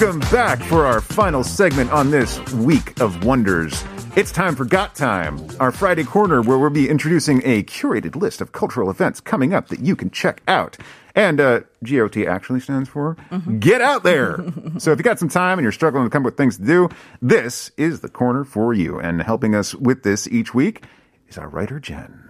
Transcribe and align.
Welcome 0.00 0.20
back 0.30 0.62
for 0.62 0.86
our 0.86 1.00
final 1.00 1.42
segment 1.42 1.90
on 1.90 2.12
this 2.12 2.38
week 2.52 3.00
of 3.00 3.24
wonders. 3.24 3.84
It's 4.14 4.30
time 4.30 4.54
for 4.54 4.64
Got 4.64 4.94
Time, 4.94 5.44
our 5.58 5.72
Friday 5.72 6.04
corner 6.04 6.40
where 6.40 6.56
we'll 6.56 6.70
be 6.70 6.88
introducing 6.88 7.42
a 7.44 7.64
curated 7.64 8.14
list 8.14 8.40
of 8.40 8.52
cultural 8.52 8.90
events 8.90 9.20
coming 9.20 9.52
up 9.52 9.66
that 9.70 9.80
you 9.80 9.96
can 9.96 10.10
check 10.10 10.40
out. 10.46 10.76
And 11.16 11.40
uh, 11.40 11.62
GOT 11.82 12.18
actually 12.28 12.60
stands 12.60 12.88
for 12.88 13.16
Get 13.58 13.80
Out 13.80 14.04
There. 14.04 14.38
so 14.78 14.92
if 14.92 14.98
you 14.98 15.02
got 15.02 15.18
some 15.18 15.28
time 15.28 15.58
and 15.58 15.64
you're 15.64 15.72
struggling 15.72 16.04
to 16.04 16.10
come 16.10 16.22
up 16.22 16.26
with 16.26 16.36
things 16.36 16.58
to 16.58 16.64
do, 16.64 16.88
this 17.20 17.72
is 17.76 17.98
the 17.98 18.08
corner 18.08 18.44
for 18.44 18.72
you. 18.72 19.00
And 19.00 19.20
helping 19.20 19.56
us 19.56 19.74
with 19.74 20.04
this 20.04 20.28
each 20.28 20.54
week 20.54 20.84
is 21.28 21.36
our 21.36 21.48
writer, 21.48 21.80
Jen. 21.80 22.27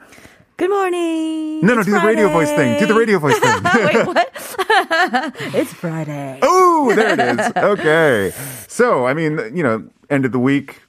Good 0.59 0.71
morning. 0.71 1.65
No, 1.65 1.75
no, 1.75 1.83
do 1.85 1.93
the 1.93 2.01
radio 2.05 2.29
voice 2.31 2.51
thing. 2.51 2.81
Do 2.81 2.87
the 2.87 2.95
radio 2.95 3.21
voice 3.21 3.39
thing. 3.39 3.63
Wait, 3.87 4.07
what? 4.07 4.33
it's 5.55 5.73
Friday. 5.73 6.41
Oh, 6.43 6.93
there 6.97 7.13
it 7.13 7.39
is. 7.41 7.53
Okay. 7.57 8.33
So, 8.67 9.07
I 9.07 9.15
mean, 9.15 9.39
you 9.57 9.63
know, 9.63 9.89
end 10.11 10.25
of 10.25 10.33
the 10.33 10.39
week, 10.41 10.81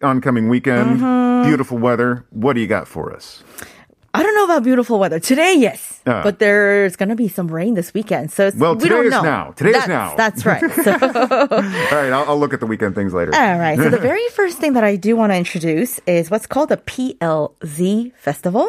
oncoming 0.00 0.48
weekend, 0.48 1.00
Mm-hmm. 1.00 1.48
beautiful 1.48 1.76
weather. 1.76 2.24
What 2.30 2.52
do 2.52 2.60
you 2.60 2.68
got 2.68 2.86
for 2.86 3.12
us? 3.12 3.42
I 4.16 4.22
don't 4.22 4.34
know 4.34 4.44
about 4.44 4.62
beautiful 4.64 4.98
weather 4.98 5.20
today. 5.20 5.54
Yes, 5.58 6.00
Ah. 6.06 6.22
but 6.22 6.38
there's 6.38 6.96
gonna 6.96 7.14
be 7.16 7.28
some 7.28 7.48
rain 7.48 7.74
this 7.74 7.92
weekend. 7.94 8.30
So 8.32 8.46
it's, 8.48 8.56
Well, 8.56 8.74
we 8.74 8.82
today 8.84 8.94
don't 8.96 9.06
is 9.06 9.12
know. 9.12 9.22
now. 9.22 9.50
Today 9.56 9.70
is 9.78 9.86
now. 9.88 10.14
That's 10.16 10.44
right. 10.46 10.62
So, 10.84 10.92
All 10.92 11.48
right, 12.02 12.12
I'll, 12.12 12.30
I'll 12.30 12.38
look 12.38 12.52
at 12.54 12.60
the 12.60 12.66
weekend 12.66 12.94
things 12.94 13.12
later. 13.12 13.34
all 13.34 13.58
right. 13.58 13.76
So 13.78 13.90
the 13.90 13.98
very 14.12 14.26
first 14.30 14.58
thing 14.58 14.72
that 14.74 14.84
I 14.84 14.96
do 14.96 15.16
want 15.16 15.32
to 15.32 15.36
introduce 15.36 16.00
is 16.06 16.30
what's 16.30 16.46
called 16.46 16.68
the 16.70 16.76
PLZ 16.78 18.12
Festival. 18.16 18.68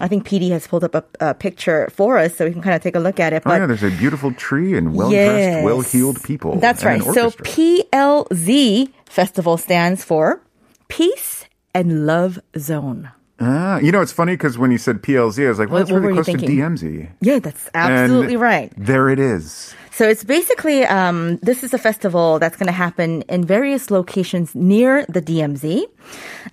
I 0.00 0.08
think 0.08 0.26
PD 0.26 0.50
has 0.50 0.66
pulled 0.66 0.84
up 0.84 0.94
a, 0.94 1.04
a 1.20 1.34
picture 1.34 1.88
for 1.94 2.18
us, 2.18 2.36
so 2.36 2.44
we 2.46 2.52
can 2.52 2.62
kind 2.62 2.74
of 2.76 2.82
take 2.82 2.96
a 2.96 3.00
look 3.00 3.20
at 3.20 3.32
it. 3.32 3.42
Oh, 3.44 3.50
But 3.50 3.60
yeah, 3.60 3.66
there's 3.66 3.82
a 3.82 3.90
beautiful 3.90 4.32
tree 4.34 4.76
and 4.76 4.94
well 4.94 5.10
dressed, 5.10 5.38
Yes. 5.38 5.64
well 5.64 5.80
heeled 5.80 6.22
people. 6.22 6.56
That's 6.58 6.84
right. 6.84 7.04
an 7.04 7.12
So. 7.14 7.30
PLZ 7.30 8.90
Festival 9.06 9.56
stands 9.56 10.04
for 10.04 10.40
Peace 10.88 11.44
and 11.74 12.06
Love 12.06 12.38
Zone. 12.58 13.10
Ah, 13.40 13.78
you 13.78 13.92
know, 13.92 14.00
it's 14.00 14.12
funny 14.12 14.32
because 14.32 14.58
when 14.58 14.70
you 14.70 14.78
said 14.78 15.02
PLZ, 15.02 15.44
I 15.44 15.48
was 15.48 15.58
like, 15.58 15.70
well, 15.70 15.78
that's 15.80 15.90
really 15.90 16.12
close 16.12 16.26
to? 16.26 16.32
DMZ. 16.32 17.08
Yeah, 17.20 17.38
that's 17.38 17.68
And 17.74 17.92
absolutely 17.92 18.36
right. 18.36 18.72
There 18.76 19.08
it 19.08 19.18
is. 19.18 19.74
So 19.90 20.08
it's 20.08 20.22
basically 20.22 20.84
um, 20.84 21.38
this 21.38 21.64
is 21.64 21.74
a 21.74 21.78
festival 21.78 22.38
that's 22.38 22.56
going 22.56 22.68
to 22.68 22.72
happen 22.72 23.22
in 23.22 23.44
various 23.44 23.90
locations 23.90 24.54
near 24.54 25.04
the 25.08 25.20
DMZ, 25.20 25.86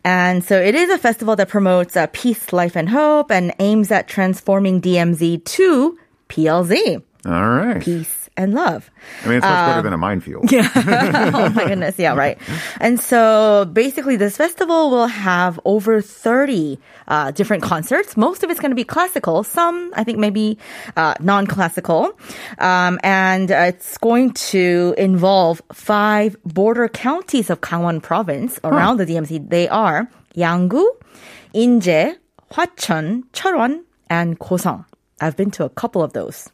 and 0.03 0.43
so 0.43 0.59
it 0.59 0.73
is 0.73 0.89
a 0.89 0.97
festival 0.97 1.35
that 1.35 1.47
promotes 1.47 1.95
uh, 1.95 2.07
peace, 2.11 2.51
life, 2.51 2.75
and 2.75 2.89
hope, 2.89 3.29
and 3.29 3.53
aims 3.59 3.91
at 3.91 4.07
transforming 4.07 4.81
DMZ 4.81 5.43
to 5.45 5.97
PLZ, 6.29 7.03
All 7.27 7.49
right. 7.49 7.83
peace 7.83 8.24
and 8.38 8.53
love. 8.53 8.91
I 9.23 9.28
mean, 9.28 9.38
it's 9.38 9.46
much 9.46 9.51
Um, 9.59 9.69
better 9.69 9.81
than 9.81 9.94
a 9.94 9.97
minefield. 9.97 10.51
Yeah. 10.56 10.69
oh 11.34 11.50
my 11.50 11.66
goodness, 11.68 11.96
yeah, 11.97 12.16
right. 12.16 12.38
And 12.79 13.00
so 13.00 13.66
basically, 13.72 14.16
this 14.18 14.35
festival 14.38 14.90
will 14.91 15.07
have 15.07 15.59
over 15.66 16.01
30 16.01 16.79
uh, 17.07 17.31
different 17.31 17.63
concerts. 17.63 18.18
Most 18.18 18.44
of 18.44 18.50
it's 18.50 18.59
going 18.59 18.72
to 18.72 18.75
be 18.75 18.84
classical, 18.84 19.44
some, 19.44 19.94
I 19.96 20.03
think, 20.03 20.19
maybe 20.19 20.57
uh, 20.97 21.13
non 21.19 21.47
classical. 21.47 22.12
Um, 22.59 23.00
and 23.03 23.51
uh, 23.51 23.72
it's 23.72 23.97
going 24.00 24.31
to 24.52 24.94
involve 24.97 25.62
five 25.72 26.35
border 26.44 26.88
counties 26.90 27.50
of 27.50 27.62
Gangwon 27.62 28.02
province 28.02 28.59
around 28.63 28.97
the 28.97 29.06
DMZ. 29.06 29.50
They 29.50 29.67
are 29.69 30.09
Yanggu, 30.35 30.84
Inje, 31.53 32.16
Hwacheon, 32.52 33.23
Cheorwon, 33.34 33.84
and 34.09 34.38
Goseong. 34.40 34.85
I've 35.22 35.38
been 35.38 35.52
to 35.52 35.63
a 35.63 35.69
couple 35.69 36.03
of 36.03 36.12
those. 36.13 36.50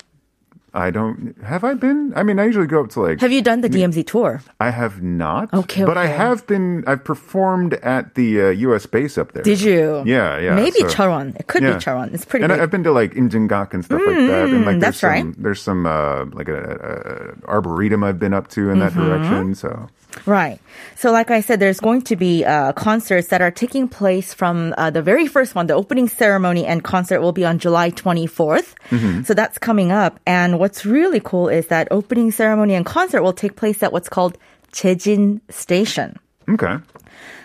I 0.74 0.90
don't. 0.90 1.36
Have 1.44 1.64
I 1.66 1.74
been? 1.74 2.14
I 2.16 2.24
mean, 2.24 2.40
I 2.40 2.46
usually 2.46 2.66
go 2.68 2.82
up 2.84 2.90
to 2.92 3.02
like. 3.02 3.20
Have 3.20 3.32
you 3.32 3.42
done 3.42 3.60
the 3.60 3.68
DMZ 3.70 4.08
tour? 4.08 4.42
I 4.60 4.70
have 4.70 5.02
not. 5.02 5.54
Okay, 5.54 5.84
But 5.84 5.98
I 5.98 6.06
have 6.08 6.48
been. 6.48 6.86
I've 6.88 7.04
performed 7.04 7.74
at 7.74 8.16
the 8.16 8.42
uh, 8.42 8.50
U.S. 8.72 8.86
base 8.86 9.18
up 9.18 9.34
there. 9.34 9.44
Did 9.44 9.60
you? 9.60 10.02
Yeah, 10.06 10.40
yeah. 10.40 10.56
Maybe 10.56 10.80
so- 10.80 10.88
Cheorwon. 10.88 11.36
It 11.38 11.48
could 11.48 11.64
yeah. 11.64 11.74
be 11.74 11.80
Cheorwon. 11.80 12.14
It's 12.14 12.24
pretty 12.24 12.46
And 12.46 12.54
big. 12.54 12.62
I've 12.62 12.72
been 12.72 12.84
to 12.86 12.92
like 12.94 13.14
Imjingak 13.16 13.74
and 13.74 13.84
stuff 13.84 14.00
like 14.06 14.16
that. 14.16 14.48
And 14.50 14.66
like 14.66 14.80
that's 14.80 15.02
there's 15.02 15.24
right. 15.26 15.36
There's 15.38 15.62
some 15.62 15.86
uh, 15.86 16.26
like 16.32 16.48
a, 16.48 16.56
a, 16.56 17.50
a 17.50 17.52
arboretum 17.52 18.04
I've 18.06 18.20
been 18.20 18.34
up 18.34 18.48
to 18.50 18.70
in 18.70 18.80
that 18.80 18.94
Mm-hmm. 18.94 19.06
direction. 19.08 19.56
So 19.56 19.90
Right. 20.26 20.60
So, 20.98 21.10
like 21.14 21.32
I 21.32 21.40
said, 21.40 21.62
there's 21.62 21.80
going 21.80 22.02
to 22.04 22.18
be 22.18 22.44
uh, 22.44 22.74
concerts 22.74 23.30
that 23.30 23.42
are 23.42 23.50
taking 23.50 23.88
place 23.88 24.34
from 24.34 24.74
uh, 24.78 24.90
the 24.90 25.02
very 25.02 25.26
first 25.26 25.56
one. 25.56 25.68
The 25.68 25.74
opening 25.74 26.10
ceremony 26.10 26.66
and 26.66 26.84
concert 26.84 27.22
will 27.22 27.32
be 27.32 27.46
on 27.46 27.60
July 27.60 27.92
24th. 27.92 28.76
Mm-hmm. 28.90 29.24
So 29.24 29.34
that's 29.34 29.58
coming 29.58 29.94
up. 29.94 30.20
And 30.28 30.60
what's 30.62 30.86
really 30.86 31.20
cool 31.20 31.50
is 31.50 31.66
that 31.74 31.88
opening 31.90 32.30
ceremony 32.30 32.78
and 32.78 32.86
concert 32.86 33.26
will 33.26 33.34
take 33.34 33.58
place 33.58 33.82
at 33.82 33.90
what's 33.92 34.08
called 34.08 34.38
Jejin 34.72 35.42
Station. 35.50 36.10
okay. 36.46 36.78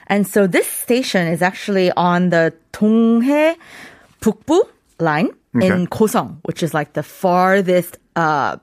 And 0.08 0.22
so 0.22 0.46
this 0.46 0.68
station 0.70 1.26
is 1.26 1.42
actually 1.42 1.90
on 1.96 2.30
the 2.30 2.54
Donghae 2.76 3.56
Bukbu 4.22 4.60
line 5.00 5.30
in 5.58 5.72
Okay. 5.72 5.86
Goseong, 5.90 6.38
which 6.46 6.62
is 6.62 6.70
like 6.76 6.92
the 6.92 7.02
farthest 7.02 7.98
uh 8.14 8.60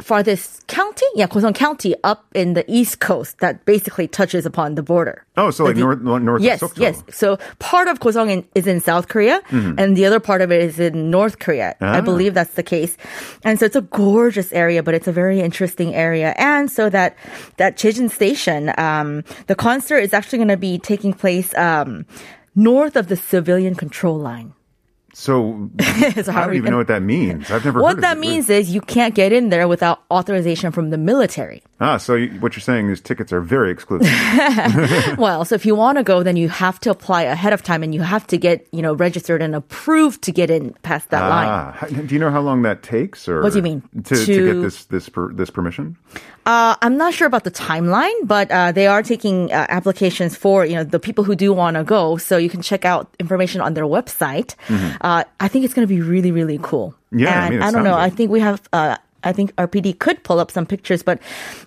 farthest 0.00 0.66
county, 0.66 1.06
yeah, 1.14 1.26
Goseong 1.26 1.54
County 1.54 1.94
up 2.04 2.26
in 2.34 2.54
the 2.54 2.64
east 2.70 3.00
coast 3.00 3.38
that 3.38 3.64
basically 3.64 4.06
touches 4.06 4.44
upon 4.44 4.74
the 4.74 4.82
border. 4.82 5.24
Oh, 5.36 5.50
so 5.50 5.64
like 5.64 5.74
The- 5.76 5.80
north 5.80 6.02
north 6.02 6.42
Yes, 6.42 6.60
of 6.62 6.74
Sokcho. 6.74 6.80
yes. 6.80 7.02
So 7.10 7.38
part 7.58 7.88
of 7.88 8.00
Goseong 8.00 8.30
in, 8.30 8.44
is 8.54 8.66
in 8.66 8.80
South 8.80 9.08
Korea, 9.08 9.40
and 9.50 9.96
the 9.96 10.04
other 10.04 10.20
part 10.20 10.42
of 10.42 10.52
it 10.52 10.60
is 10.60 10.78
in 10.78 11.10
North 11.10 11.38
Korea. 11.38 11.74
Mm-hmm. 11.80 11.84
Ah. 11.84 11.96
I 11.98 12.00
believe 12.02 12.34
that's 12.34 12.54
the 12.54 12.62
case. 12.62 12.96
And 13.42 13.58
so 13.58 13.64
it's 13.66 13.76
a 13.76 13.80
gorgeous 13.82 14.52
area, 14.52 14.82
but 14.82 14.94
it's 14.94 15.08
a 15.08 15.12
very 15.12 15.40
interesting 15.40 15.94
area. 15.94 16.34
And 16.36 16.70
so 16.70 16.90
that 16.90 17.16
that 17.56 17.76
Jejin 17.76 18.10
Station, 18.10 18.72
um, 18.78 19.24
the 19.46 19.54
concert 19.54 19.98
is 19.98 20.12
actually 20.12 20.38
going 20.38 20.48
to 20.48 20.56
be 20.56 20.78
taking 20.78 21.12
place 21.14 21.54
um, 21.56 22.04
north 22.54 22.96
of 22.96 23.08
the 23.08 23.16
civilian 23.16 23.74
control 23.74 24.18
line. 24.18 24.52
So 25.18 25.70
So 26.22 26.30
I 26.32 26.44
don't 26.44 26.56
even 26.56 26.72
know 26.72 26.76
what 26.76 26.88
that 26.88 27.00
means. 27.02 27.50
I've 27.50 27.64
never. 27.64 27.78
heard 27.78 27.82
What 27.82 28.00
that 28.02 28.18
it. 28.18 28.20
means 28.20 28.50
is 28.50 28.68
you 28.70 28.82
can't 28.82 29.14
get 29.14 29.32
in 29.32 29.48
there 29.48 29.66
without 29.66 30.02
authorization 30.10 30.72
from 30.72 30.90
the 30.90 30.98
military. 30.98 31.62
Ah, 31.80 31.96
so 31.96 32.14
you, 32.14 32.28
what 32.40 32.54
you're 32.54 32.60
saying 32.62 32.90
is 32.90 33.00
tickets 33.00 33.32
are 33.32 33.40
very 33.40 33.70
exclusive. 33.70 34.08
well, 35.18 35.44
so 35.46 35.54
if 35.54 35.64
you 35.64 35.74
want 35.74 35.96
to 35.96 36.04
go, 36.04 36.22
then 36.22 36.36
you 36.36 36.48
have 36.50 36.78
to 36.80 36.90
apply 36.90 37.22
ahead 37.22 37.52
of 37.54 37.62
time 37.62 37.82
and 37.82 37.94
you 37.94 38.02
have 38.02 38.26
to 38.28 38.36
get, 38.36 38.66
you 38.72 38.82
know, 38.82 38.92
registered 38.94 39.40
and 39.40 39.54
approved 39.54 40.20
to 40.22 40.32
get 40.32 40.50
in 40.50 40.74
past 40.82 41.08
that 41.10 41.26
line. 41.28 41.48
ah, 41.48 41.72
how- 41.72 41.86
do 41.88 42.14
you 42.14 42.20
know 42.20 42.30
how 42.30 42.40
long 42.42 42.60
that 42.62 42.82
takes? 42.82 43.26
Or 43.28 43.40
What 43.42 43.52
do 43.52 43.58
you 43.58 43.62
mean? 43.62 43.82
to, 44.04 44.14
to, 44.14 44.26
To- 44.26 44.52
get 44.52 44.60
this 44.62 44.84
this 44.86 45.08
per, 45.08 45.32
this 45.32 45.48
permission? 45.50 45.96
Uh, 46.46 46.76
I'm 46.80 46.96
not 46.96 47.12
sure 47.12 47.26
about 47.26 47.42
the 47.42 47.50
timeline, 47.50 48.14
but 48.22 48.50
uh, 48.52 48.70
they 48.70 48.86
are 48.86 49.02
taking 49.02 49.50
uh, 49.52 49.66
applications 49.68 50.36
for 50.36 50.64
you 50.64 50.76
know 50.76 50.84
the 50.84 51.00
people 51.00 51.24
who 51.24 51.34
do 51.34 51.52
want 51.52 51.76
to 51.76 51.82
go. 51.84 52.16
So 52.18 52.36
you 52.36 52.48
can 52.48 52.62
check 52.62 52.84
out 52.84 53.08
information 53.18 53.60
on 53.60 53.74
their 53.74 53.84
website. 53.86 54.54
Uh, 55.06 55.22
I 55.38 55.46
think 55.48 55.64
it's 55.64 55.72
going 55.74 55.86
to 55.86 55.94
be 55.94 56.00
really 56.02 56.32
really 56.32 56.58
cool. 56.62 56.94
Yeah, 57.12 57.44
I 57.46 57.50
mean, 57.50 57.62
it 57.62 57.70
don't 57.72 57.84
know. 57.84 57.92
sounds 57.94 58.12
I 58.12 58.16
think 58.16 58.30
we 58.30 58.40
have. 58.40 58.58
Uh, 58.72 58.96
I 59.22 59.32
think 59.32 59.52
our 59.58 59.68
PD 59.68 59.96
could 59.98 60.18
pull 60.26 60.38
up 60.42 60.50
some 60.50 60.66
pictures, 60.66 61.02
but 61.02 61.18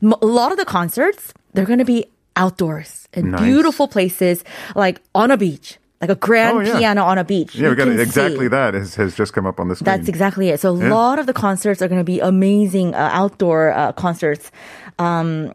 m- 0.03 0.13
a 0.21 0.25
lot 0.25 0.51
of 0.51 0.57
the 0.57 0.65
concerts 0.65 1.33
they're 1.53 1.65
going 1.65 1.79
to 1.79 1.85
be 1.95 2.05
outdoors 2.35 3.07
in 3.13 3.31
Nice. 3.31 3.41
beautiful 3.41 3.87
places, 3.87 4.43
like 4.75 5.01
on 5.15 5.31
a 5.31 5.37
beach, 5.37 5.77
like 6.01 6.09
a 6.09 6.15
grand 6.15 6.57
Oh, 6.57 6.61
yeah. 6.61 6.77
piano 6.79 7.03
on 7.03 7.17
a 7.17 7.23
beach. 7.23 7.55
Yeah, 7.55 7.69
we 7.69 7.75
got 7.75 7.87
exactly 7.89 8.45
see. 8.45 8.47
that 8.49 8.73
has, 8.75 8.95
has 8.95 9.15
just 9.15 9.31
come 9.33 9.45
up 9.47 9.59
on 9.59 9.67
the 9.67 9.75
screen. 9.75 9.85
That's 9.85 10.07
exactly 10.07 10.49
it. 10.49 10.59
So 10.59 10.75
a 10.75 10.79
Yeah. 10.79 10.93
lot 10.93 11.19
of 11.19 11.25
the 11.25 11.33
concerts 11.33 11.81
are 11.81 11.87
going 11.87 11.99
to 12.05 12.11
be 12.15 12.19
amazing 12.19 12.93
uh, 12.93 13.09
outdoor 13.11 13.71
uh, 13.71 13.91
concerts. 13.93 14.51
Um, 14.99 15.51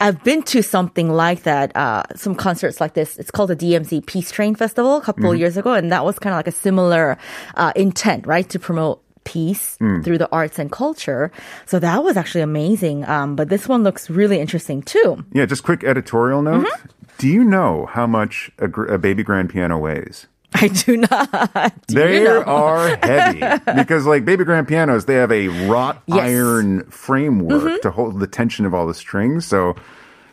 I've 0.00 0.22
been 0.24 0.42
to 0.44 0.62
something 0.62 1.08
like 1.10 1.44
that, 1.44 1.74
uh, 1.76 2.02
some 2.16 2.34
concerts 2.34 2.80
like 2.80 2.94
this. 2.94 3.16
It's 3.16 3.30
called 3.30 3.50
the 3.50 3.56
DMZ 3.56 4.06
Peace 4.06 4.30
Train 4.30 4.54
Festival 4.54 4.96
a 4.96 5.00
couple 5.00 5.30
of 5.30 5.38
years 5.38 5.56
ago, 5.56 5.72
and 5.72 5.90
that 5.92 6.04
was 6.04 6.18
kind 6.18 6.34
of 6.34 6.38
like 6.38 6.48
a 6.48 6.52
similar 6.52 7.16
uh, 7.54 7.72
intent, 7.76 8.26
right, 8.26 8.48
to 8.50 8.58
promote 8.58 9.00
peace 9.24 9.76
through 10.04 10.18
the 10.18 10.28
arts 10.30 10.58
and 10.58 10.70
culture. 10.70 11.32
So 11.64 11.78
that 11.78 12.04
was 12.04 12.16
actually 12.16 12.42
amazing. 12.42 13.04
Um, 13.06 13.36
but 13.36 13.48
this 13.48 13.66
one 13.66 13.82
looks 13.82 14.10
really 14.10 14.38
interesting 14.38 14.82
too. 14.82 15.24
Yeah, 15.32 15.46
just 15.46 15.62
quick 15.62 15.82
editorial 15.84 16.42
note. 16.42 16.66
Mm-hmm. 16.66 16.86
Do 17.18 17.28
you 17.28 17.44
know 17.44 17.86
how 17.86 18.06
much 18.06 18.50
a, 18.58 18.68
gr- 18.68 18.86
a 18.86 18.98
baby 18.98 19.22
grand 19.22 19.48
piano 19.48 19.78
weighs? 19.78 20.26
I 20.56 20.68
do 20.68 20.96
not. 20.96 21.86
Do 21.88 21.94
they 21.94 22.18
you 22.18 22.24
know? 22.24 22.42
are 22.44 22.96
heavy 23.02 23.40
because, 23.76 24.06
like 24.06 24.24
baby 24.24 24.44
grand 24.44 24.68
pianos, 24.68 25.04
they 25.06 25.14
have 25.14 25.32
a 25.32 25.48
wrought 25.68 26.02
Yes. 26.06 26.18
Mm-hmm. 26.18 26.26
iron 26.26 26.90
framework 26.90 27.82
to 27.82 27.90
hold 27.90 28.20
the 28.20 28.26
tension 28.26 28.64
of 28.64 28.72
all 28.74 28.86
the 28.86 28.94
strings. 28.94 29.46
So, 29.46 29.74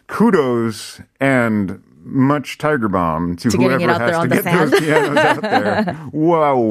kudos 0.08 1.02
and 1.20 1.82
much 2.04 2.58
Tiger 2.58 2.88
Balm 2.90 3.36
to, 3.38 3.50
To 3.52 3.58
whoever 3.58 3.84
it 3.84 3.90
out 3.90 4.00
there 4.00 4.14
has 4.14 4.22
to 4.24 4.28
get 4.30 4.44
those 4.44 4.80
pianos 4.80 5.18
out 5.18 5.42
there. 5.42 5.98
Wow! 6.12 6.68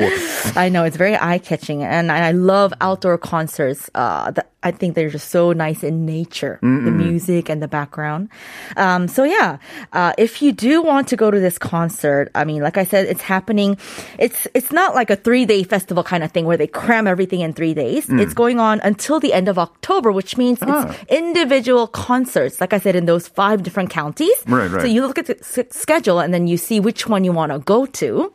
I 0.57 0.69
know 0.69 0.85
it's 0.85 0.97
very 0.97 1.17
eye 1.17 1.39
catching, 1.39 1.83
and 1.83 2.11
I 2.11 2.33
love 2.33 2.73
outdoor 2.81 3.19
concerts. 3.19 3.91
Uh, 3.95 4.31
that 4.33 4.47
I 4.63 4.71
think 4.73 4.95
they're 4.95 5.09
just 5.09 5.31
so 5.31 5.53
nice 5.53 5.83
in 5.83 6.05
nature, 6.05 6.59
the 6.61 6.91
music 6.91 7.49
and 7.49 7.63
the 7.63 7.69
background. 7.69 8.29
Um, 8.77 9.09
so 9.09 9.25
yeah, 9.25 9.57
uh, 9.93 10.13
if 10.19 10.43
you 10.43 10.53
do 10.53 10.83
want 10.83 11.09
to 11.09 11.17
go 11.17 11.31
to 11.31 11.41
this 11.41 11.57
concert, 11.59 12.31
I 12.35 12.45
mean, 12.45 12.61
like 12.63 12.77
I 12.77 12.85
said, 12.85 13.07
it's 13.07 13.23
happening. 13.23 13.79
It's 14.19 14.47
it's 14.55 14.71
not 14.73 14.95
like 14.95 15.09
a 15.11 15.17
three 15.17 15.47
day 15.47 15.63
festival 15.63 16.03
kind 16.05 16.23
of 16.23 16.31
thing 16.33 16.45
where 16.45 16.57
they 16.59 16.67
cram 16.67 17.07
everything 17.07 17.41
in 17.41 17.53
three 17.55 17.73
days. 17.75 18.09
It's 18.11 18.35
going 18.35 18.61
on 18.61 18.81
until 18.85 19.19
the 19.21 19.33
end 19.33 19.49
of 19.49 19.59
October, 19.59 20.13
which 20.13 20.37
means 20.37 20.59
Ah. 20.63 20.91
it's 20.91 21.13
individual 21.13 21.87
concerts. 21.87 22.61
Like 22.61 22.73
I 22.75 22.79
said, 22.79 22.95
in 22.97 23.07
those 23.07 23.29
five 23.29 23.63
different 23.63 23.89
counties. 23.91 24.37
Right, 24.47 24.71
right. 24.71 24.83
So 24.83 24.87
you 24.87 25.07
look 25.07 25.19
at 25.19 25.27
the 25.27 25.39
s- 25.39 25.73
schedule 25.73 26.19
and 26.21 26.35
then 26.35 26.47
you 26.47 26.57
see 26.59 26.81
which 26.81 27.09
one 27.09 27.25
you 27.25 27.33
want 27.33 27.53
to 27.53 27.59
go 27.61 27.87
to. 27.87 28.33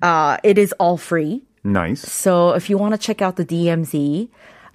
Uh, 0.00 0.38
it 0.42 0.56
is 0.58 0.72
all 0.78 0.96
free. 0.96 1.42
Nice. 1.66 2.00
So 2.00 2.52
if 2.52 2.70
you 2.70 2.78
want 2.78 2.94
to 2.94 2.98
check 2.98 3.20
out 3.20 3.34
the 3.36 3.44
DMZ, 3.44 4.28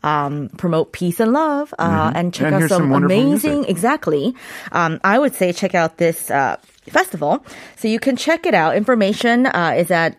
um, 0.03 0.49
promote 0.57 0.91
peace 0.91 1.19
and 1.19 1.31
love, 1.31 1.73
uh, 1.79 2.11
and 2.15 2.33
check 2.33 2.47
Mm-hmm. 2.47 2.55
And 2.55 2.63
out 2.65 2.69
some 2.69 2.91
some, 2.91 3.03
amazing, 3.03 3.51
music. 3.61 3.69
exactly. 3.69 4.35
Um, 4.71 4.99
I 5.03 5.17
would 5.19 5.33
say 5.33 5.53
check 5.53 5.73
out 5.75 5.97
this 5.97 6.29
uh, 6.29 6.57
festival. 6.89 7.45
So 7.77 7.87
you 7.87 7.99
can 7.99 8.15
check 8.17 8.45
it 8.45 8.53
out. 8.53 8.75
Information 8.75 9.45
uh, 9.45 9.73
is 9.77 9.89
at 9.91 10.17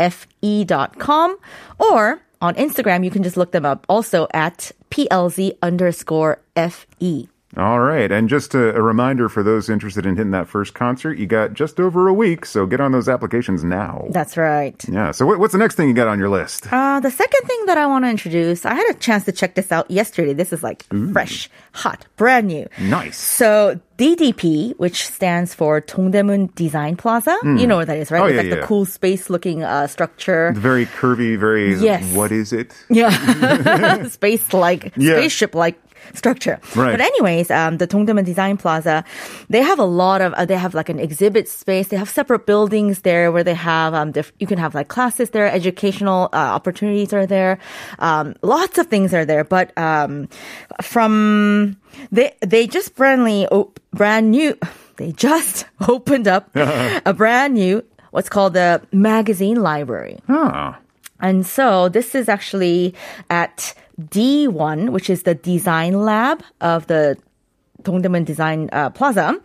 www.plzfe.com 0.00 1.38
or 1.78 2.22
on 2.42 2.54
Instagram, 2.54 3.04
you 3.04 3.10
can 3.10 3.22
just 3.22 3.36
look 3.36 3.52
them 3.52 3.66
up 3.66 3.84
also 3.88 4.26
at 4.32 4.72
plz 4.90 5.52
underscore 5.62 6.40
fe. 6.56 7.28
All 7.56 7.80
right. 7.80 8.10
And 8.12 8.28
just 8.28 8.54
a, 8.54 8.76
a 8.76 8.80
reminder 8.80 9.28
for 9.28 9.42
those 9.42 9.68
interested 9.68 10.06
in 10.06 10.16
hitting 10.16 10.30
that 10.30 10.48
first 10.48 10.72
concert, 10.74 11.18
you 11.18 11.26
got 11.26 11.52
just 11.52 11.80
over 11.80 12.06
a 12.06 12.14
week, 12.14 12.46
so 12.46 12.64
get 12.64 12.80
on 12.80 12.92
those 12.92 13.08
applications 13.08 13.64
now. 13.64 14.06
That's 14.10 14.36
right. 14.36 14.82
Yeah. 14.88 15.10
So, 15.10 15.26
what, 15.26 15.40
what's 15.40 15.52
the 15.52 15.58
next 15.58 15.74
thing 15.74 15.88
you 15.88 15.94
got 15.94 16.06
on 16.06 16.18
your 16.18 16.28
list? 16.28 16.72
Uh, 16.72 17.00
the 17.00 17.10
second 17.10 17.46
thing 17.46 17.66
that 17.66 17.76
I 17.76 17.86
want 17.86 18.04
to 18.04 18.08
introduce, 18.08 18.64
I 18.64 18.74
had 18.74 18.88
a 18.90 18.94
chance 18.94 19.24
to 19.24 19.32
check 19.32 19.56
this 19.56 19.72
out 19.72 19.90
yesterday. 19.90 20.32
This 20.32 20.52
is 20.52 20.62
like 20.62 20.84
fresh, 21.12 21.50
hot, 21.72 22.06
brand 22.16 22.46
new. 22.46 22.68
Nice. 22.78 23.18
So 23.18 23.80
DDP, 23.98 24.78
which 24.78 25.06
stands 25.06 25.52
for 25.52 25.80
Dongdaemun 25.80 26.54
Design 26.54 26.96
Plaza, 26.96 27.36
you 27.42 27.66
know 27.66 27.76
what 27.76 27.88
that 27.88 27.98
is, 27.98 28.10
right? 28.10 28.22
Oh, 28.22 28.26
it's 28.26 28.34
yeah, 28.36 28.40
like 28.42 28.50
yeah. 28.50 28.60
the 28.60 28.66
cool 28.66 28.86
space-looking 28.86 29.62
uh, 29.62 29.88
structure. 29.88 30.52
Very 30.56 30.86
curvy, 30.86 31.38
very. 31.38 31.74
Yes. 31.74 32.14
What 32.14 32.32
is 32.32 32.52
it? 32.52 32.72
Yeah, 32.88 34.04
space-like, 34.08 34.92
Yeah. 34.96 35.16
spaceship-like 35.16 35.89
structure. 36.14 36.60
Right. 36.74 36.92
But 36.92 37.00
anyways, 37.00 37.50
um, 37.50 37.78
the 37.78 37.86
Dongdaemun 37.86 38.24
Design 38.24 38.56
Plaza, 38.56 39.04
they 39.48 39.62
have 39.62 39.78
a 39.78 39.84
lot 39.84 40.20
of, 40.20 40.32
uh, 40.34 40.44
they 40.44 40.56
have 40.56 40.74
like 40.74 40.88
an 40.88 40.98
exhibit 40.98 41.48
space. 41.48 41.88
They 41.88 41.96
have 41.96 42.08
separate 42.08 42.46
buildings 42.46 43.00
there 43.00 43.32
where 43.32 43.44
they 43.44 43.54
have, 43.54 43.94
um, 43.94 44.12
diff- 44.12 44.32
you 44.38 44.46
can 44.46 44.58
have 44.58 44.74
like 44.74 44.88
classes 44.88 45.30
there, 45.30 45.50
educational 45.50 46.28
uh, 46.32 46.36
opportunities 46.36 47.12
are 47.12 47.26
there. 47.26 47.58
Um, 47.98 48.34
lots 48.42 48.78
of 48.78 48.86
things 48.88 49.14
are 49.14 49.24
there. 49.24 49.44
But 49.44 49.76
um, 49.78 50.28
from, 50.82 51.76
they, 52.10 52.34
they 52.40 52.66
just 52.66 52.94
brandly, 52.96 53.46
oh, 53.50 53.72
brand 53.92 54.30
new, 54.30 54.56
they 54.96 55.12
just 55.12 55.66
opened 55.88 56.28
up 56.28 56.50
a 56.54 57.14
brand 57.14 57.54
new, 57.54 57.84
what's 58.10 58.28
called 58.28 58.54
the 58.54 58.82
magazine 58.92 59.60
library. 59.62 60.20
Oh. 60.28 60.76
And 61.20 61.46
so 61.46 61.88
this 61.88 62.14
is 62.14 62.28
actually 62.28 62.94
at 63.28 63.74
D1, 64.08 64.90
which 64.90 65.10
is 65.10 65.22
the 65.24 65.34
design 65.34 66.00
lab 66.00 66.42
of 66.60 66.86
the 66.86 67.16
Dongdaemun 67.82 68.24
Design 68.24 68.68
uh, 68.72 68.90
Plaza. 68.90 69.40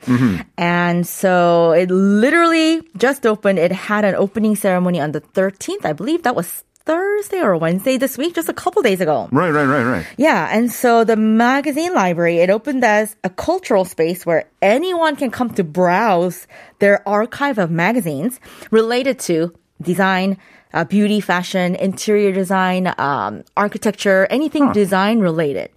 And 0.58 1.08
so 1.08 1.72
it 1.72 1.90
literally 1.90 2.82
just 2.98 3.26
opened. 3.26 3.60
It 3.60 3.72
had 3.72 4.06
an 4.06 4.16
opening 4.16 4.56
ceremony 4.56 5.00
on 5.00 5.12
the 5.12 5.22
13th. 5.22 5.86
I 5.86 5.94
believe 5.94 6.24
that 6.24 6.36
was 6.36 6.64
Thursday 6.86 7.42
or 7.42 7.58
Wednesday 7.58 7.98
this 7.98 8.16
week, 8.18 8.36
just 8.36 8.48
a 8.48 8.54
couple 8.54 8.82
days 8.84 9.02
ago. 9.02 9.28
Right, 9.32 9.50
right, 9.50 9.66
right, 9.66 9.84
right. 9.84 10.06
Yeah, 10.18 10.48
and 10.52 10.72
so 10.72 11.04
the 11.04 11.16
magazine 11.16 11.94
library, 11.96 12.38
it 12.38 12.52
opened 12.52 12.86
as 12.86 13.16
a 13.24 13.30
cultural 13.30 13.86
space 13.86 14.24
where 14.26 14.46
anyone 14.62 15.16
can 15.16 15.32
come 15.32 15.50
to 15.56 15.64
browse 15.64 16.46
their 16.78 17.08
archive 17.08 17.58
of 17.58 17.72
magazines 17.72 18.40
related 18.70 19.18
to 19.22 19.56
design, 19.82 20.38
uh, 20.74 20.84
beauty, 20.84 21.20
fashion, 21.20 21.76
interior 21.76 22.32
design, 22.32 22.94
um, 22.98 23.44
architecture, 23.56 24.28
anything 24.30 24.72
design 24.74 25.20
related. 25.20 25.70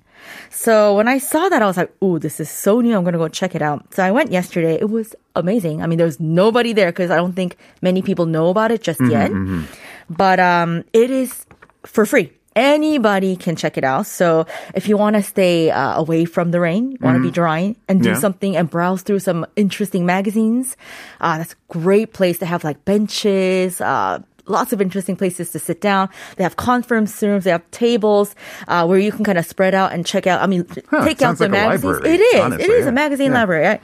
So 0.51 0.95
when 0.97 1.09
I 1.09 1.19
saw 1.19 1.49
that, 1.49 1.63
I 1.63 1.67
was 1.67 1.77
like, 1.77 1.91
"Ooh, 2.03 2.19
this 2.19 2.41
is 2.41 2.51
so 2.51 2.81
new! 2.81 2.97
I'm 2.97 3.05
gonna 3.05 3.19
go 3.19 3.29
check 3.29 3.55
it 3.55 3.63
out." 3.63 3.95
So 3.95 4.03
I 4.03 4.11
went 4.11 4.33
yesterday. 4.33 4.75
It 4.81 4.91
was 4.91 5.15
amazing. 5.37 5.83
I 5.83 5.87
mean, 5.87 5.97
there 5.99 6.07
was 6.07 6.21
nobody 6.21 6.73
there 6.73 6.91
because 6.91 7.11
I 7.11 7.17
don't 7.17 7.35
think 7.35 7.57
many 7.81 8.03
people 8.03 8.27
know 8.27 8.49
about 8.49 8.71
it 8.71 8.83
just 8.83 9.01
yet. 9.01 9.31
But 10.11 10.41
um, 10.41 10.85
it 10.93 11.11
is 11.11 11.47
for 11.87 12.05
free. 12.07 12.33
Anybody 12.59 13.37
can 13.37 13.55
check 13.57 13.79
it 13.79 13.85
out. 13.85 14.07
So 14.07 14.47
if 14.75 14.89
you 14.89 14.97
want 14.99 15.15
to 15.17 15.23
stay 15.23 15.71
uh, 15.71 15.95
away 15.95 16.25
from 16.27 16.51
the 16.51 16.59
rain, 16.61 16.99
want 17.01 17.17
to 17.17 17.23
be 17.23 17.31
dry 17.31 17.77
and 17.89 18.03
do 18.03 18.11
Yeah. 18.11 18.19
something 18.19 18.57
and 18.57 18.69
browse 18.69 19.03
through 19.03 19.21
some 19.21 19.47
interesting 19.57 20.05
magazines, 20.05 20.77
uh, 21.21 21.39
that's 21.39 21.53
a 21.55 21.57
great 21.73 22.13
place 22.13 22.39
to 22.41 22.47
have 22.47 22.65
like 22.65 22.85
benches, 22.85 23.81
uh, 23.81 24.19
lots 24.47 24.73
of 24.73 24.81
interesting 24.81 25.15
places 25.15 25.51
to 25.53 25.59
sit 25.59 25.81
down. 25.81 26.09
They 26.37 26.43
have 26.43 26.57
conference 26.57 27.23
rooms, 27.23 27.45
they 27.45 27.51
have 27.53 27.63
tables 27.71 28.35
uh, 28.67 28.87
where 28.87 28.99
you 28.99 29.13
can 29.13 29.23
kind 29.25 29.39
of 29.39 29.47
spread 29.47 29.75
out 29.75 29.93
and 29.93 30.05
check 30.05 30.27
out. 30.27 30.41
I 30.43 30.47
mean, 30.47 30.67
Huh, 30.91 31.05
take 31.05 31.23
out 31.23 31.39
the 31.39 31.45
like 31.45 31.53
magazines. 31.53 31.95
library, 31.95 32.15
it 32.17 32.21
is. 32.21 32.41
honestly, 32.41 32.65
it 32.65 32.71
is 32.71 32.85
yeah. 32.85 32.89
a 32.91 32.93
magazine 32.93 33.31
Yeah. 33.33 33.39
library, 33.41 33.65
right? 33.67 33.81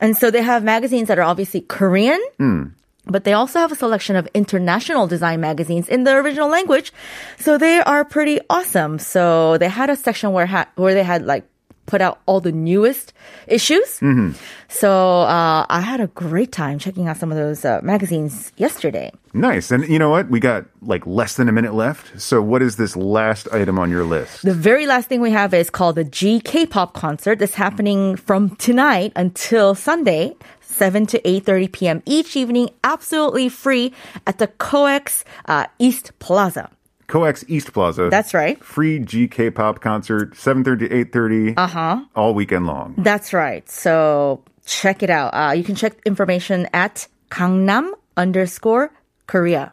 And 0.00 0.16
so 0.16 0.30
they 0.30 0.42
have 0.42 0.62
magazines 0.64 1.08
that 1.08 1.18
are 1.18 1.22
obviously 1.24 1.62
Korean. 1.62 2.20
Hmm. 2.38 2.62
But 3.06 3.24
they 3.24 3.32
also 3.32 3.58
have 3.58 3.72
a 3.72 3.76
selection 3.76 4.14
of 4.16 4.28
international 4.34 5.06
design 5.06 5.40
magazines 5.40 5.88
in 5.88 6.04
the 6.04 6.14
original 6.16 6.48
language. 6.48 6.92
So 7.38 7.56
they 7.56 7.80
are 7.80 8.04
pretty 8.04 8.40
awesome. 8.50 8.98
So 8.98 9.56
they 9.58 9.68
had 9.68 9.90
a 9.90 9.96
section 9.96 10.32
where 10.32 10.46
ha- 10.46 10.68
where 10.76 10.94
they 10.94 11.02
had 11.02 11.24
like 11.24 11.44
put 11.90 12.00
out 12.00 12.20
all 12.26 12.40
the 12.40 12.52
newest 12.52 13.12
issues. 13.48 13.98
Mm-hmm. 13.98 14.30
So 14.68 15.22
uh, 15.22 15.66
I 15.68 15.80
had 15.80 16.00
a 16.00 16.06
great 16.06 16.52
time 16.52 16.78
checking 16.78 17.08
out 17.08 17.16
some 17.16 17.32
of 17.32 17.36
those 17.36 17.64
uh, 17.64 17.80
magazines 17.82 18.52
yesterday. 18.56 19.10
Nice. 19.34 19.70
And 19.72 19.86
you 19.88 19.98
know 19.98 20.10
what? 20.10 20.30
We 20.30 20.38
got 20.38 20.66
like 20.82 21.04
less 21.06 21.34
than 21.34 21.48
a 21.48 21.52
minute 21.52 21.74
left. 21.74 22.20
So, 22.20 22.42
what 22.42 22.62
is 22.62 22.76
this 22.76 22.96
last 22.96 23.46
item 23.52 23.78
on 23.78 23.90
your 23.90 24.04
list? 24.04 24.42
The 24.42 24.54
very 24.54 24.86
last 24.86 25.08
thing 25.08 25.20
we 25.20 25.30
have 25.30 25.54
is 25.54 25.70
called 25.70 25.96
the 25.96 26.04
G 26.04 26.40
K-pop 26.40 26.94
concert. 26.94 27.38
That's 27.38 27.54
happening 27.54 28.16
from 28.16 28.56
tonight 28.56 29.12
until 29.16 29.74
Sunday. 29.74 30.36
7 30.60 31.04
to 31.06 31.20
8.30 31.20 31.72
p.m. 31.72 32.02
each 32.06 32.36
evening, 32.36 32.70
absolutely 32.84 33.50
free 33.50 33.92
at 34.26 34.38
the 34.38 34.48
COEX 34.48 35.24
uh, 35.44 35.66
East 35.78 36.12
Plaza. 36.20 36.70
Coex 37.10 37.44
East 37.48 37.72
Plaza. 37.72 38.08
That's 38.10 38.32
right. 38.32 38.62
Free 38.64 39.00
GK 39.00 39.54
pop 39.54 39.80
concert, 39.80 40.32
7.30 40.34 40.78
to 40.78 40.88
8.30. 41.18 41.54
Uh-huh. 41.58 42.04
All 42.14 42.32
weekend 42.34 42.66
long. 42.66 42.94
That's 42.98 43.32
right. 43.32 43.68
So 43.68 44.42
check 44.64 45.02
it 45.02 45.10
out. 45.10 45.30
Uh, 45.34 45.52
you 45.52 45.64
can 45.64 45.74
check 45.74 45.94
information 46.06 46.68
at 46.72 47.06
Gangnam 47.30 47.90
underscore 48.16 48.90
Korea. 49.26 49.72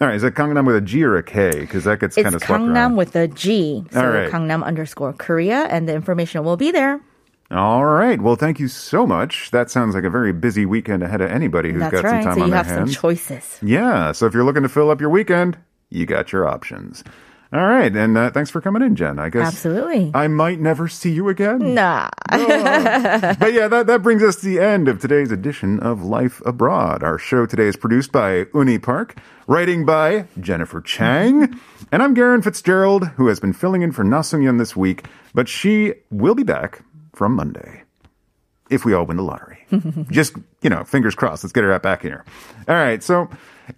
All 0.00 0.06
right. 0.08 0.16
Is 0.16 0.22
that 0.22 0.34
Gangnam 0.34 0.66
with 0.66 0.76
a 0.76 0.80
G 0.80 1.02
or 1.04 1.16
a 1.16 1.22
K? 1.22 1.60
Because 1.60 1.84
that 1.84 2.00
gets 2.00 2.14
kind 2.16 2.34
of 2.34 2.42
swapped 2.42 2.62
Gangnam 2.62 2.74
around. 2.74 2.96
with 2.96 3.16
a 3.16 3.28
G. 3.28 3.84
So 3.90 4.00
All 4.00 4.10
right. 4.12 4.30
Gangnam 4.30 4.62
underscore 4.64 5.12
Korea, 5.14 5.62
and 5.70 5.88
the 5.88 5.94
information 5.94 6.44
will 6.44 6.56
be 6.56 6.70
there. 6.70 7.00
All 7.50 7.84
right. 7.84 8.20
Well, 8.20 8.34
thank 8.36 8.58
you 8.58 8.66
so 8.68 9.06
much. 9.06 9.52
That 9.52 9.70
sounds 9.70 9.94
like 9.94 10.02
a 10.04 10.10
very 10.10 10.32
busy 10.32 10.66
weekend 10.66 11.02
ahead 11.04 11.20
of 11.20 11.30
anybody 11.30 11.70
who's 11.72 11.80
That's 11.80 12.02
got 12.02 12.04
right. 12.04 12.24
some 12.24 12.34
time 12.34 12.34
So 12.34 12.42
on 12.42 12.48
you 12.48 12.50
their 12.54 12.56
have 12.64 12.66
some 12.66 12.76
hands. 12.78 12.96
choices. 12.96 13.58
Yeah. 13.62 14.12
So 14.12 14.26
if 14.26 14.34
you're 14.34 14.44
looking 14.44 14.64
to 14.64 14.68
fill 14.68 14.90
up 14.90 15.00
your 15.00 15.10
weekend, 15.10 15.56
you 15.90 16.06
got 16.06 16.32
your 16.32 16.46
options. 16.46 17.04
All 17.52 17.64
right, 17.64 17.94
and 17.94 18.18
uh, 18.18 18.30
thanks 18.32 18.50
for 18.50 18.60
coming 18.60 18.82
in, 18.82 18.96
Jen. 18.96 19.20
I 19.20 19.30
guess 19.30 19.46
Absolutely. 19.46 20.10
I 20.12 20.26
might 20.26 20.58
never 20.58 20.88
see 20.88 21.12
you 21.12 21.28
again. 21.28 21.74
Nah. 21.74 22.08
but 22.28 23.52
yeah, 23.52 23.68
that, 23.68 23.84
that 23.86 24.02
brings 24.02 24.22
us 24.24 24.36
to 24.36 24.46
the 24.46 24.58
end 24.58 24.88
of 24.88 25.00
today's 25.00 25.30
edition 25.30 25.78
of 25.78 26.02
Life 26.02 26.42
Abroad. 26.44 27.04
Our 27.04 27.18
show 27.18 27.46
today 27.46 27.68
is 27.68 27.76
produced 27.76 28.10
by 28.10 28.46
Uni 28.52 28.78
Park, 28.78 29.16
writing 29.46 29.86
by 29.86 30.26
Jennifer 30.40 30.80
Chang, 30.80 31.58
and 31.92 32.02
I'm 32.02 32.14
Garen 32.14 32.42
Fitzgerald, 32.42 33.06
who 33.10 33.28
has 33.28 33.38
been 33.38 33.52
filling 33.52 33.82
in 33.82 33.92
for 33.92 34.02
Na 34.02 34.22
this 34.22 34.74
week, 34.74 35.06
but 35.32 35.48
she 35.48 35.94
will 36.10 36.34
be 36.34 36.42
back 36.42 36.82
from 37.14 37.36
Monday. 37.36 37.85
If 38.68 38.84
we 38.84 38.92
all 38.94 39.06
win 39.06 39.16
the 39.16 39.22
lottery. 39.22 39.64
just, 40.10 40.34
you 40.62 40.70
know, 40.70 40.84
fingers 40.84 41.14
crossed. 41.14 41.44
Let's 41.44 41.52
get 41.52 41.64
her 41.64 41.70
right 41.70 41.82
back 41.82 42.02
here. 42.02 42.24
All 42.68 42.74
right. 42.74 43.02
So 43.02 43.28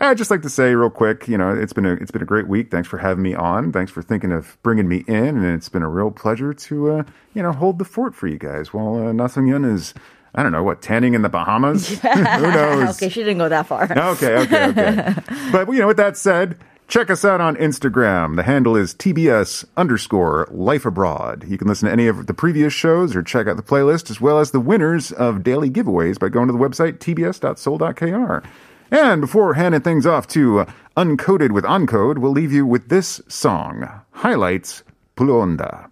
I'd 0.01 0.17
just 0.19 0.31
like 0.31 0.43
to 0.43 0.51
say 0.51 0.75
real 0.75 0.91
quick, 0.91 1.29
you 1.29 1.37
know, 1.39 1.55
it's 1.55 1.73
been 1.73 1.87
a, 1.87 1.93
it's 1.95 2.11
been 2.11 2.23
a 2.23 2.27
great 2.27 2.49
week. 2.49 2.71
Thanks 2.71 2.89
for 2.89 2.99
having 2.99 3.23
me 3.23 3.35
on. 3.35 3.73
Thanks 3.73 3.91
for 3.91 4.03
thinking 4.03 4.33
of 4.33 4.57
bringing 4.63 4.89
me 4.89 5.05
in. 5.07 5.37
And 5.37 5.47
it's 5.47 5.69
been 5.69 5.83
a 5.83 5.89
real 5.89 6.11
pleasure 6.11 6.55
to, 6.55 6.91
uh, 6.91 7.03
you 7.35 7.43
know, 7.43 7.53
hold 7.53 7.79
the 7.79 7.85
fort 7.85 8.15
for 8.15 8.27
you 8.27 8.39
guys 8.39 8.73
while 8.73 8.97
uh, 8.97 9.25
is, 9.25 9.95
I 10.35 10.43
don't 10.43 10.53
know, 10.53 10.63
what, 10.63 10.83
tanning 10.83 11.15
in 11.15 11.23
the 11.23 11.29
Bahamas? 11.29 11.99
Who 12.01 12.09
knows? 12.13 12.97
okay, 12.97 13.09
she 13.09 13.21
didn't 13.21 13.39
go 13.39 13.49
that 13.49 13.67
far. 13.67 13.85
Okay, 13.85 14.37
okay, 14.37 14.67
okay. 14.69 15.15
but 15.53 15.69
you 15.69 15.81
know, 15.81 15.87
with 15.87 15.97
that 15.97 16.17
said, 16.17 16.59
check 16.89 17.11
us 17.11 17.25
out 17.25 17.41
on 17.41 17.55
Instagram. 17.57 18.37
The 18.37 18.43
handle 18.43 18.75
is 18.75 18.95
TBS 18.95 19.67
underscore 19.77 20.49
Life 20.51 20.87
Abroad. 20.87 21.45
You 21.47 21.59
can 21.59 21.69
listen 21.69 21.87
to 21.87 21.93
any 21.93 22.09
of 22.09 22.27
the 22.27 22.35
previous 22.35 22.73
shows 22.73 23.15
or 23.15 23.23
check 23.23 23.47
out 23.47 23.57
the 23.57 23.63
playlist 23.63 24.11
as 24.11 24.21
well 24.21 24.41
as 24.41 24.51
the 24.51 24.61
winners 24.61 25.13
of 25.13 25.45
daily 25.45 25.71
giveaways 25.71 26.19
by 26.19 26.31
going 26.31 26.49
to 26.49 26.53
the 26.53 26.59
website 26.59 26.99
tbs.seoul.kr. 26.99 28.49
And 28.91 29.21
before 29.21 29.55
handing 29.55 29.83
things 29.83 30.07
off 30.07 30.27
to 30.29 30.61
uh, 30.61 30.73
Uncoded 30.97 31.53
with 31.53 31.65
Uncode, 31.65 32.19
we'll 32.19 32.33
leave 32.33 32.53
you 32.53 32.65
with 32.65 32.89
this 32.89 33.21
song, 33.29 33.89
Highlights 34.13 34.83
Pulonda. 35.15 35.91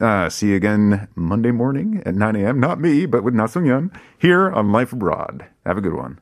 Uh, 0.00 0.28
see 0.30 0.48
you 0.48 0.56
again 0.56 1.06
Monday 1.14 1.50
morning 1.50 2.02
at 2.06 2.14
9 2.14 2.34
a.m. 2.36 2.58
Not 2.58 2.80
me, 2.80 3.06
but 3.06 3.22
with 3.22 3.34
Na 3.34 3.46
Sung-yeon 3.46 3.94
here 4.18 4.50
on 4.50 4.72
Life 4.72 4.92
Abroad. 4.92 5.44
Have 5.66 5.76
a 5.76 5.82
good 5.82 5.94
one. 5.94 6.18